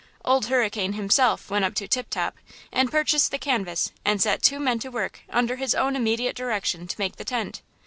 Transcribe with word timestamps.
Old 0.25 0.47
Hurricane 0.47 0.93
himself 0.93 1.51
went 1.51 1.63
up 1.63 1.75
to 1.75 1.87
Tip 1.87 2.09
Top 2.09 2.35
and 2.71 2.89
purchased 2.89 3.29
the 3.29 3.37
canvas 3.37 3.91
and 4.03 4.19
set 4.19 4.41
two 4.41 4.59
men 4.59 4.79
to 4.79 4.89
work 4.89 5.19
under 5.29 5.57
his 5.57 5.75
own 5.75 5.95
immediate 5.95 6.35
direction 6.35 6.87
to 6.87 6.99
make 6.99 7.17
the 7.17 7.23
tent. 7.23 7.61